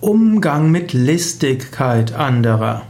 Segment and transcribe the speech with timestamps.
[0.00, 2.82] Umgang mit Listigkeit anderer.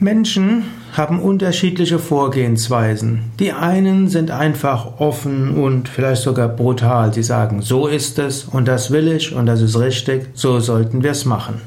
[0.00, 0.62] Menschen
[0.96, 3.24] haben unterschiedliche Vorgehensweisen.
[3.38, 7.12] Die einen sind einfach offen und vielleicht sogar brutal.
[7.12, 11.02] Sie sagen, so ist es und das will ich und das ist richtig, so sollten
[11.02, 11.60] wir es machen.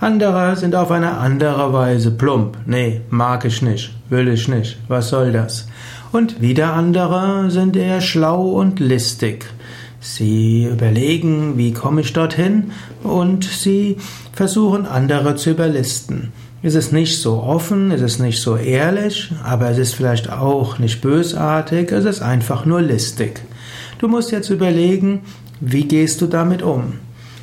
[0.00, 2.56] Andere sind auf eine andere Weise plump.
[2.64, 5.68] Nee, mag ich nicht, will ich nicht, was soll das?
[6.10, 9.44] Und wieder andere sind eher schlau und listig.
[10.00, 12.70] Sie überlegen, wie komme ich dorthin
[13.02, 13.96] und sie
[14.32, 16.32] versuchen andere zu überlisten.
[16.62, 20.78] Es ist nicht so offen, es ist nicht so ehrlich, aber es ist vielleicht auch
[20.78, 23.40] nicht bösartig, es ist einfach nur listig.
[23.98, 25.22] Du musst jetzt überlegen,
[25.60, 26.94] wie gehst du damit um?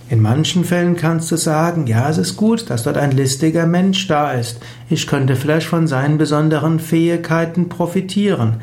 [0.07, 4.07] In manchen Fällen kannst du sagen, ja, es ist gut, dass dort ein listiger Mensch
[4.07, 4.59] da ist.
[4.89, 8.57] Ich könnte vielleicht von seinen besonderen Fähigkeiten profitieren.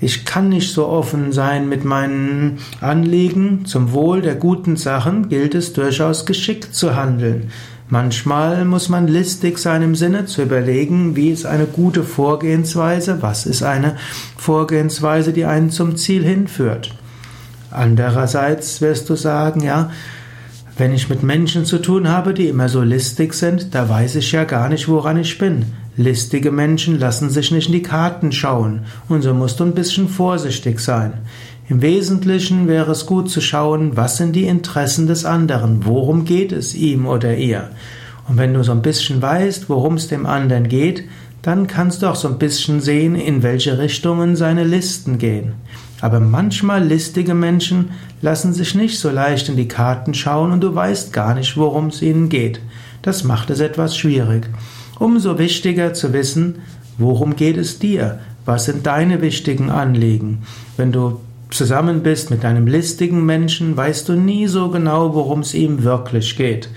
[0.00, 3.64] Ich kann nicht so offen sein mit meinen Anliegen.
[3.64, 7.50] Zum Wohl der guten Sachen gilt es durchaus geschickt zu handeln.
[7.90, 13.46] Manchmal muss man listig sein im Sinne zu überlegen, wie ist eine gute Vorgehensweise, was
[13.46, 13.96] ist eine
[14.36, 16.94] Vorgehensweise, die einen zum Ziel hinführt.
[17.70, 19.90] Andererseits wirst du sagen, ja,
[20.76, 24.30] wenn ich mit Menschen zu tun habe, die immer so listig sind, da weiß ich
[24.32, 25.64] ja gar nicht, woran ich bin.
[25.98, 30.08] Listige Menschen lassen sich nicht in die Karten schauen, und so musst du ein bisschen
[30.08, 31.14] vorsichtig sein.
[31.68, 36.52] Im Wesentlichen wäre es gut zu schauen, was sind die Interessen des anderen, worum geht
[36.52, 37.70] es ihm oder ihr.
[38.28, 41.02] Und wenn du so ein bisschen weißt, worum es dem anderen geht,
[41.42, 45.54] dann kannst du auch so ein bisschen sehen, in welche Richtungen seine Listen gehen.
[46.00, 47.90] Aber manchmal listige Menschen
[48.22, 51.88] lassen sich nicht so leicht in die Karten schauen und du weißt gar nicht, worum
[51.88, 52.60] es ihnen geht.
[53.02, 54.48] Das macht es etwas schwierig.
[54.98, 56.56] Umso wichtiger zu wissen,
[56.98, 58.18] worum geht es dir?
[58.44, 60.42] Was sind deine wichtigen Anliegen?
[60.76, 65.54] Wenn du zusammen bist mit einem listigen Menschen, weißt du nie so genau, worum es
[65.54, 66.68] ihm wirklich geht.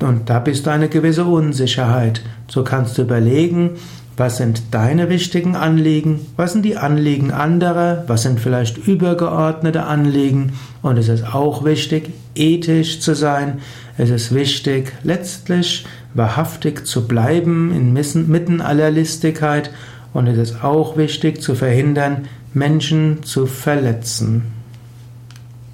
[0.00, 2.22] Und da bist du eine gewisse Unsicherheit.
[2.48, 3.70] So kannst du überlegen,
[4.16, 6.20] was sind deine wichtigen Anliegen?
[6.36, 8.04] Was sind die Anliegen anderer?
[8.06, 10.52] Was sind vielleicht übergeordnete Anliegen?
[10.82, 13.58] Und es ist auch wichtig, ethisch zu sein.
[13.98, 19.70] Es ist wichtig, letztlich wahrhaftig zu bleiben inmitten aller Listigkeit.
[20.12, 24.63] Und es ist auch wichtig zu verhindern, Menschen zu verletzen.